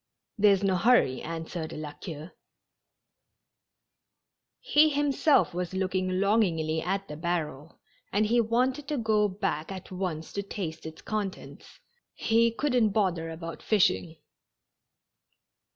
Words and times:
There's 0.35 0.63
no 0.63 0.77
hurry," 0.77 1.21
answered 1.21 1.71
La 1.73 1.91
Queue. 1.91 2.31
He 4.59 4.89
himself 4.89 5.53
was 5.53 5.75
looking 5.75 6.19
longingly 6.19 6.81
at 6.81 7.07
the 7.07 7.15
barrel, 7.15 7.79
and 8.11 8.25
he 8.25 8.41
wanted 8.41 8.87
to 8.87 8.97
go 8.97 9.27
back 9.27 9.71
at 9.71 9.91
once 9.91 10.33
to 10.33 10.41
taste 10.41 10.87
its 10.87 11.03
contents; 11.03 11.79
he 12.15 12.49
couldn't 12.49 12.89
bother 12.89 13.29
about 13.29 13.61
fishing. 13.61 14.15